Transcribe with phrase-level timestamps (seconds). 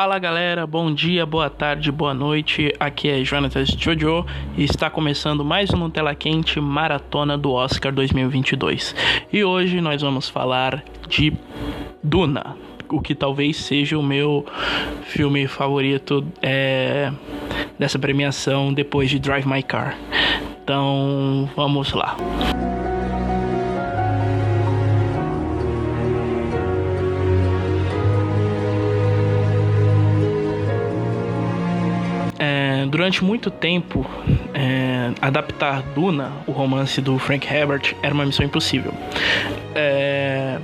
[0.00, 2.72] Fala galera, bom dia, boa tarde, boa noite.
[2.78, 4.24] Aqui é Jonatas Jojo
[4.56, 8.94] e está começando mais um Tela Quente Maratona do Oscar 2022.
[9.32, 11.32] E hoje nós vamos falar de
[12.00, 12.56] Duna,
[12.88, 14.46] o que talvez seja o meu
[15.02, 17.10] filme favorito é,
[17.76, 19.98] dessa premiação depois de Drive My Car.
[20.62, 22.16] Então vamos lá.
[32.86, 34.06] Durante muito tempo,
[34.54, 38.92] é, adaptar Duna, o romance do Frank Herbert, era uma missão impossível.
[39.74, 40.58] É,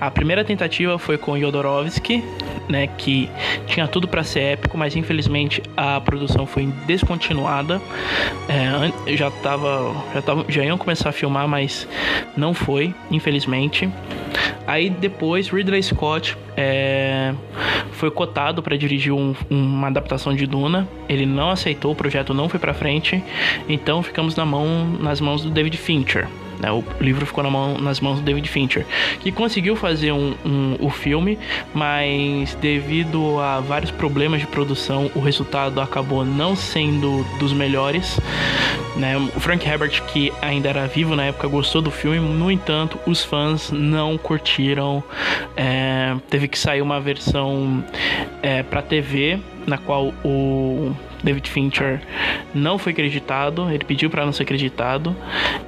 [0.00, 2.24] a primeira tentativa foi com Jodorowsky,
[2.68, 3.28] né, que
[3.66, 7.80] tinha tudo para ser épico, mas infelizmente a produção foi descontinuada.
[8.48, 11.88] É, já tava, já tava, já iam começar a filmar, mas
[12.36, 13.88] não foi, infelizmente.
[14.66, 17.32] Aí depois Ridley Scott é,
[17.98, 20.88] foi cotado para dirigir um, uma adaptação de Duna.
[21.08, 23.22] Ele não aceitou, o projeto não foi para frente.
[23.68, 26.28] Então ficamos na mão, nas mãos do David Fincher.
[26.58, 26.70] Né?
[26.70, 28.86] O livro ficou na mão, nas mãos do David Fincher,
[29.20, 31.38] que conseguiu fazer um, um, o filme,
[31.74, 38.18] mas devido a vários problemas de produção, o resultado acabou não sendo dos melhores.
[38.96, 39.16] Né?
[39.16, 43.24] O Frank Herbert, que ainda era vivo na época, gostou do filme, no entanto, os
[43.24, 45.02] fãs não curtiram.
[45.56, 47.84] É, teve que sair uma versão
[48.42, 49.38] é, para TV,
[49.68, 52.00] na qual o David Fincher
[52.54, 55.14] não foi acreditado, ele pediu para não ser acreditado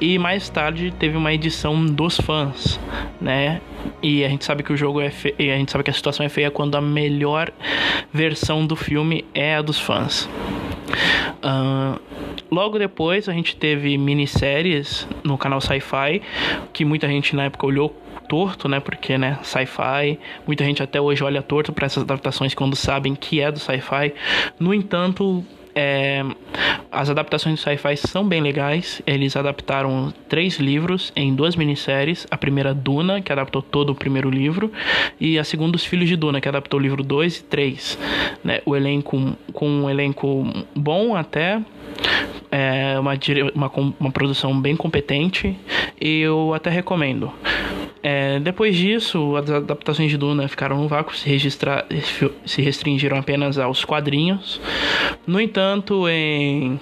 [0.00, 2.80] e mais tarde teve uma edição dos fãs,
[3.20, 3.60] né?
[4.02, 5.34] E a gente sabe que o jogo é fe...
[5.38, 7.52] a gente sabe que a situação é feia quando a melhor
[8.12, 10.28] versão do filme é a dos fãs.
[11.42, 12.00] Uh,
[12.50, 16.22] logo depois a gente teve minisséries no canal Sci-Fi
[16.72, 17.94] que muita gente na época olhou
[18.28, 18.80] torto, né?
[18.80, 23.40] Porque, né, sci-fi, muita gente até hoje olha torto para essas adaptações quando sabem que
[23.40, 24.14] é do sci-fi.
[24.58, 26.24] No entanto, é,
[26.90, 29.02] as adaptações de sci-fi são bem legais.
[29.06, 32.26] Eles adaptaram três livros em duas minisséries.
[32.30, 34.70] A primeira, Duna, que adaptou todo o primeiro livro,
[35.20, 37.98] e a segunda, Os Filhos de Duna, que adaptou o livro 2 e 3.
[38.44, 38.60] Né?
[38.64, 41.60] O elenco, com um elenco bom até,
[42.50, 43.18] é uma,
[43.54, 45.56] uma, uma produção bem competente,
[46.00, 47.32] e eu até recomendo.
[48.06, 51.86] É, depois disso, as adaptações de Duna ficaram no vácuo, se, registrar,
[52.44, 54.60] se restringiram apenas aos quadrinhos.
[55.26, 56.78] No entanto, em,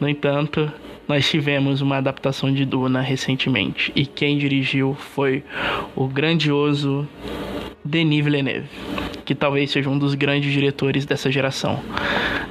[0.00, 0.72] no entanto,
[1.06, 5.44] nós tivemos uma adaptação de Duna recentemente e quem dirigiu foi
[5.94, 7.06] o grandioso
[7.84, 8.68] Denis Villeneuve,
[9.26, 11.78] que talvez seja um dos grandes diretores dessa geração,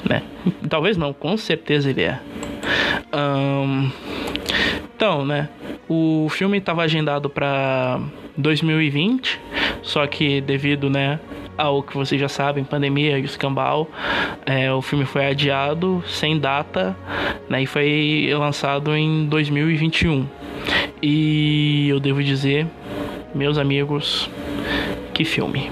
[0.08, 0.22] né?
[0.70, 2.20] Talvez não, com certeza ele é.
[3.12, 3.90] Um,
[4.96, 5.50] então, né?
[5.94, 8.00] O filme estava agendado para
[8.38, 9.38] 2020,
[9.82, 11.20] só que devido, né,
[11.58, 13.90] ao que vocês já sabem, pandemia e escambau,
[14.46, 16.96] é, o filme foi adiado sem data,
[17.50, 20.26] né, e foi lançado em 2021.
[21.04, 22.68] E eu devo dizer,
[23.36, 24.30] meus amigos,
[25.14, 25.70] que filme.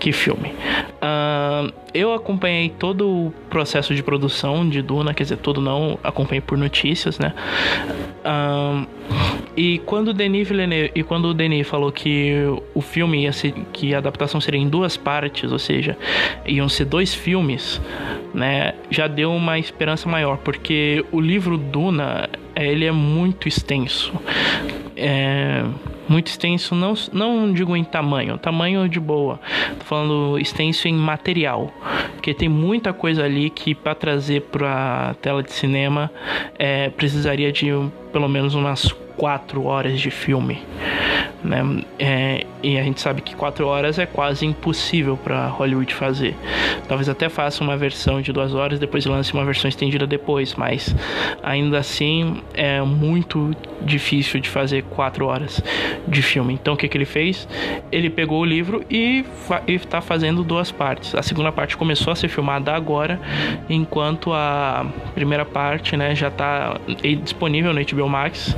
[0.00, 0.48] Que filme.
[0.48, 6.40] Uh, eu acompanhei todo o processo de produção de Duna, quer dizer, todo não, acompanhei
[6.40, 7.34] por notícias, né?
[8.24, 8.86] Uh,
[9.56, 12.34] e quando o Denis Villeneuve, e quando o Denis falou que
[12.74, 15.96] o filme ia ser, que a adaptação seria em duas partes, ou seja,
[16.46, 17.80] iam ser dois filmes,
[18.32, 18.74] né?
[18.90, 24.12] Já deu uma esperança maior, porque o livro Duna, ele é muito extenso.
[24.96, 25.64] É
[26.08, 29.40] muito extenso, não, não digo em tamanho, tamanho de boa,
[29.78, 31.72] tô falando extenso em material,
[32.12, 36.10] porque tem muita coisa ali que para trazer para tela de cinema
[36.58, 37.66] é, precisaria de
[38.12, 40.62] pelo menos umas quatro horas de filme
[41.44, 41.84] né?
[41.98, 46.34] É, e a gente sabe que quatro horas é quase impossível para Hollywood fazer.
[46.88, 50.94] Talvez até faça uma versão de duas horas, depois lance uma versão estendida depois, mas
[51.42, 55.62] ainda assim é muito difícil de fazer quatro horas
[56.08, 56.54] de filme.
[56.54, 57.46] Então o que, que ele fez?
[57.92, 59.24] Ele pegou o livro e
[59.68, 61.14] está fazendo duas partes.
[61.14, 63.20] A segunda parte começou a ser filmada agora,
[63.68, 66.78] enquanto a primeira parte né, já está
[67.22, 68.56] disponível no HBO Max.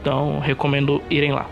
[0.00, 1.46] Então recomendo irem lá.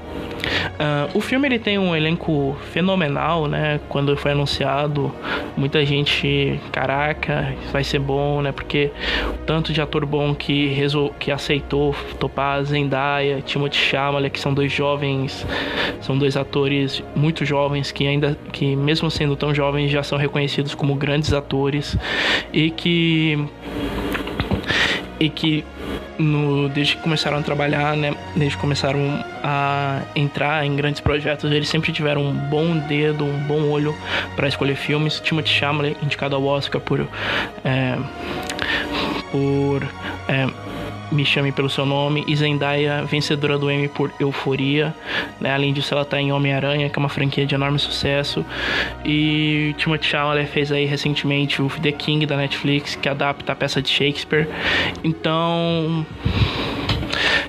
[0.77, 3.81] Uh, o filme ele tem um elenco fenomenal, né?
[3.89, 5.13] Quando foi anunciado,
[5.57, 8.53] muita gente, caraca, vai ser bom, né?
[8.53, 8.91] Porque
[9.47, 11.15] tanto de ator bom que, resol...
[11.19, 15.47] que aceitou topar Zendaya, Timothy Chalamet, que são dois jovens,
[16.01, 20.75] são dois atores muito jovens que ainda, que mesmo sendo tão jovens, já são reconhecidos
[20.75, 21.97] como grandes atores
[22.53, 23.47] e que
[25.19, 25.65] e que
[26.19, 31.51] no, desde que começaram a trabalhar, né, desde que começaram a entrar em grandes projetos,
[31.51, 33.95] eles sempre tiveram um bom dedo, um bom olho
[34.35, 35.21] para escolher filmes.
[35.21, 37.07] Timothy Chalamet indicado ao Oscar por
[37.65, 37.99] é,
[39.31, 39.83] por
[40.29, 40.47] é,
[41.11, 44.95] me Chame Pelo Seu Nome, e Zendaya, vencedora do Emmy por Euforia.
[45.41, 45.53] Né?
[45.53, 48.45] Além disso, ela está em Homem-Aranha, que é uma franquia de enorme sucesso.
[49.05, 53.81] E Timothée Chalamet fez aí recentemente o The King da Netflix, que adapta a peça
[53.81, 54.49] de Shakespeare.
[55.05, 56.07] Então...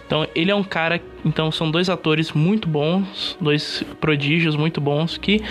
[0.08, 5.18] Então ele é um cara, então são dois atores muito bons, dois prodígios muito bons
[5.18, 5.44] que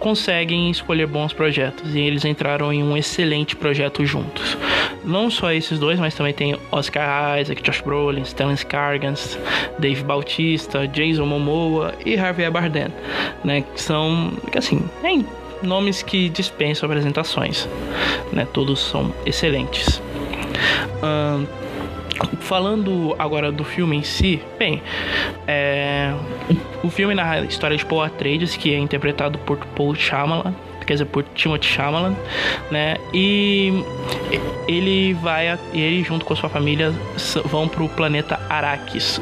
[0.00, 4.58] conseguem escolher bons projetos e eles entraram em um excelente projeto juntos.
[5.04, 9.38] Não só esses dois, mas também tem Oscar Isaac, Josh Brolin, Stellan Skarsgård,
[9.78, 12.88] Dave Bautista, Jason Momoa e Harvey Bardem,
[13.44, 13.62] né?
[13.62, 15.24] Que são, assim, nem
[15.62, 17.68] nomes que dispensam apresentações,
[18.32, 18.46] né?
[18.52, 20.02] Todos são excelentes.
[21.02, 21.46] Uh,
[22.40, 24.82] Falando agora do filme em si, bem,
[25.46, 26.12] é,
[26.82, 30.54] o filme narra a história de Paul Atreides, que é interpretado por Paul Shyamalan,
[30.86, 32.16] quer dizer, por Timothy Shyamalan,
[32.70, 32.96] né?
[33.14, 33.84] E
[34.66, 36.92] ele vai, ele junto com a sua família
[37.44, 39.20] vão para o planeta Arrakis,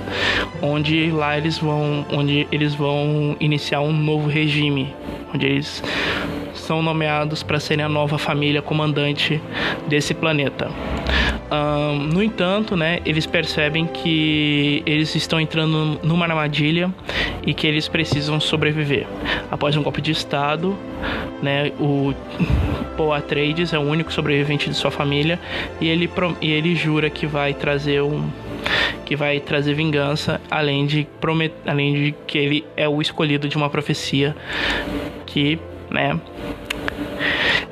[0.63, 4.95] onde lá eles vão, onde eles vão iniciar um novo regime,
[5.35, 5.83] onde eles
[6.55, 9.41] são nomeados para serem a nova família comandante
[9.87, 10.71] desse planeta.
[11.51, 16.93] Um, no entanto, né, eles percebem que eles estão entrando numa armadilha
[17.47, 19.07] e que eles precisam sobreviver.
[19.51, 20.77] Após um golpe de estado,
[21.43, 22.13] né, o
[22.97, 25.41] Paul Atreides é o único sobrevivente de sua família
[25.81, 26.11] e ele,
[26.41, 28.29] e ele jura que vai trazer um
[29.07, 33.57] que vai trazer vingança, além de promet, além de que ele é o escolhido de
[33.57, 34.37] uma profecia
[35.25, 35.59] que,
[35.91, 36.21] né,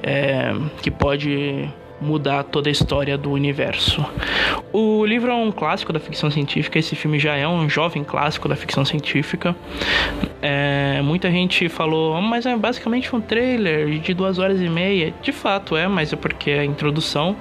[0.02, 1.68] é, que pode
[2.00, 4.04] mudar toda a história do universo.
[4.72, 8.48] O livro é um clássico da ficção científica, esse filme já é um jovem clássico
[8.48, 9.56] da ficção científica.
[10.42, 15.14] É, muita gente falou, mas é basicamente um trailer de duas horas e meia.
[15.22, 17.36] De fato é, mas é porque é a introdução.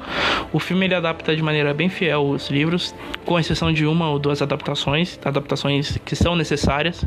[0.54, 4.18] O filme ele adapta de maneira bem fiel os livros, com exceção de uma ou
[4.18, 7.04] duas adaptações, adaptações que são necessárias.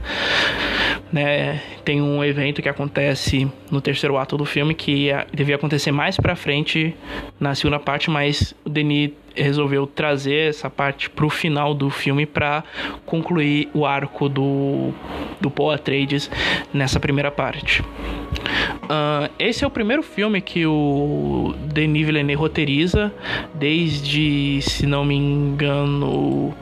[1.11, 1.61] Né?
[1.85, 6.37] Tem um evento que acontece no terceiro ato do filme que devia acontecer mais para
[6.37, 6.95] frente
[7.41, 12.65] na segunda parte, mas o Denis resolveu trazer essa parte pro final do filme para
[13.07, 14.93] concluir o arco do,
[15.41, 16.31] do Paul Atreides
[16.73, 17.81] nessa primeira parte.
[17.81, 23.13] Uh, esse é o primeiro filme que o Denis Villeneuve roteiriza
[23.55, 26.55] desde, se não me engano,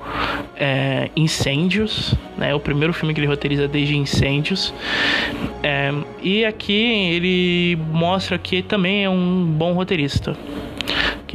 [0.56, 2.14] é, Incêndios.
[2.36, 2.50] Né?
[2.50, 4.74] É o primeiro filme que ele roteiriza desde Incêndios.
[5.62, 5.92] É,
[6.22, 10.36] e aqui ele mostra que também é um bom roteirista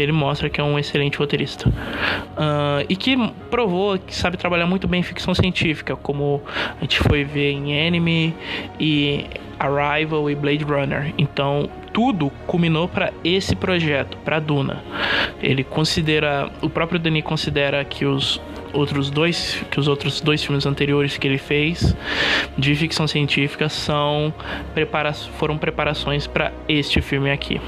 [0.02, 1.70] ele mostra que é um excelente roteirista.
[1.70, 3.18] Uh, e que
[3.50, 6.42] provou que sabe trabalhar muito bem ficção científica, como
[6.78, 8.36] a gente foi ver em Enemy
[8.80, 9.26] e
[9.60, 11.14] Arrival e Blade Runner.
[11.18, 14.84] Então, tudo culminou para esse projeto, para Duna.
[15.42, 18.42] Ele considera, o próprio Denis considera que os
[18.74, 21.96] outros dois, que os outros dois filmes anteriores que ele fez
[22.58, 24.34] de ficção científica são
[24.74, 27.60] prepara foram preparações para este filme aqui.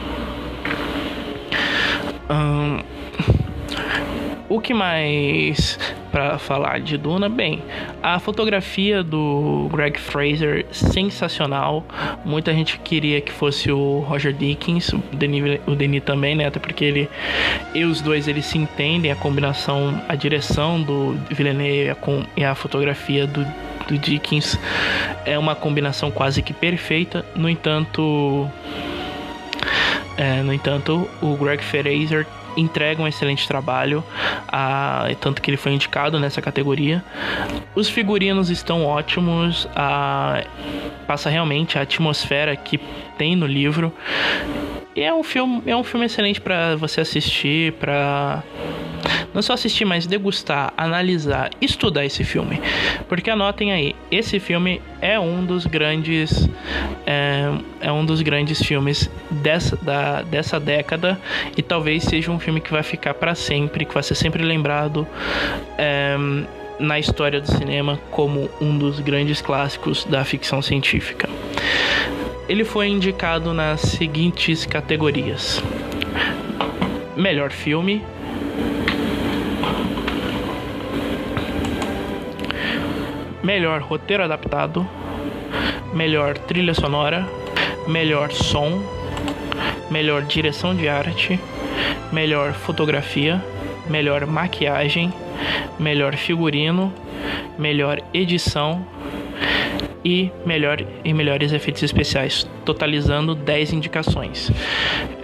[4.49, 5.79] O que mais
[6.11, 7.27] para falar de Duna?
[7.27, 7.63] Bem,
[8.03, 11.83] a fotografia do Greg Fraser sensacional.
[12.23, 16.45] Muita gente queria que fosse o Roger Dickens, o Denis, o Denis também, né?
[16.45, 17.09] Até porque ele
[17.73, 21.95] e os dois eles se entendem, a combinação, a direção do Villeneuve
[22.37, 23.43] e a fotografia do
[23.87, 24.57] do Dickens
[25.25, 27.25] é uma combinação quase que perfeita.
[27.35, 28.49] No entanto,
[30.17, 34.03] é, no entanto, o Greg Fraser entrega um excelente trabalho,
[34.47, 37.03] a, tanto que ele foi indicado nessa categoria.
[37.73, 40.43] Os figurinos estão ótimos, a,
[41.07, 42.79] passa realmente a atmosfera que
[43.17, 43.91] tem no livro.
[44.95, 48.43] E é um filme, é um filme excelente para você assistir, para
[49.33, 52.61] não só assistir, mas degustar, analisar, estudar esse filme.
[53.07, 56.49] Porque anotem aí, esse filme é um dos grandes
[57.05, 61.19] é, é um dos grandes filmes dessa, da, dessa década
[61.57, 65.07] e talvez seja um filme que vai ficar para sempre, que vai ser sempre lembrado.
[65.77, 66.15] É,
[66.79, 71.29] na história do cinema como um dos grandes clássicos da ficção científica.
[72.47, 75.63] Ele foi indicado nas seguintes categorias:
[77.15, 78.03] melhor filme,
[83.43, 84.87] melhor roteiro adaptado,
[85.93, 87.27] melhor trilha sonora,
[87.87, 88.81] melhor som,
[89.91, 91.39] melhor direção de arte,
[92.11, 93.43] melhor fotografia,
[93.87, 95.13] melhor maquiagem,
[95.77, 96.93] melhor figurino,
[97.57, 98.85] melhor edição.
[100.05, 104.51] E, melhor, e melhores efeitos especiais, totalizando 10 indicações,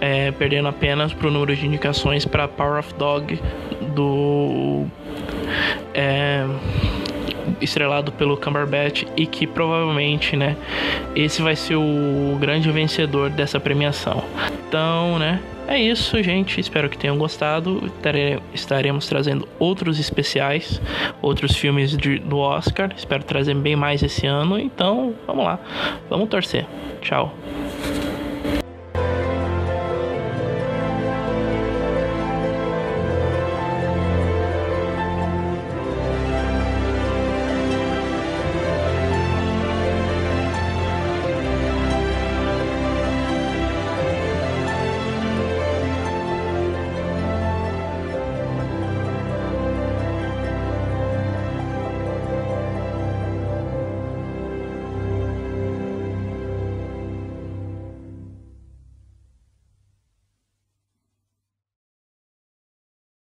[0.00, 3.38] é, perdendo apenas para o número de indicações para Power of Dog
[3.94, 4.86] do.
[5.92, 6.46] É,
[7.60, 10.56] estrelado pelo Cumberbatch e que provavelmente, né,
[11.14, 14.22] esse vai ser o grande vencedor dessa premiação.
[14.68, 15.40] Então, né,
[15.70, 16.60] é isso, gente.
[16.60, 17.92] Espero que tenham gostado.
[18.52, 20.80] Estaremos trazendo outros especiais,
[21.22, 22.90] outros filmes de, do Oscar.
[22.96, 24.58] Espero trazer bem mais esse ano.
[24.58, 25.60] Então, vamos lá.
[26.08, 26.66] Vamos torcer.
[27.00, 27.32] Tchau.